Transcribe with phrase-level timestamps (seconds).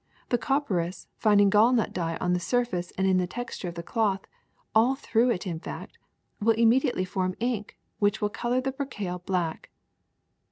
[0.31, 4.25] ''The copperas, finding gallnut dye on the surface and in the texture of the cloth,
[4.73, 5.99] all through it in fact,
[6.39, 9.69] will immediately form ink, which will color the percale black.